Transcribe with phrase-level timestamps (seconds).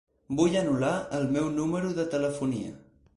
[0.37, 2.73] Vull anul·lar el meu número de telefonia.